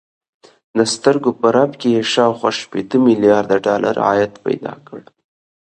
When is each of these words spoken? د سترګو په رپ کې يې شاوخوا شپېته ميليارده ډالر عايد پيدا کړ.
د 0.77 0.79
سترګو 0.93 1.31
په 1.39 1.47
رپ 1.55 1.71
کې 1.79 1.87
يې 1.95 2.01
شاوخوا 2.13 2.51
شپېته 2.61 2.97
ميليارده 3.07 3.57
ډالر 3.65 3.95
عايد 4.07 4.33
پيدا 4.45 4.73
کړ. 4.87 5.01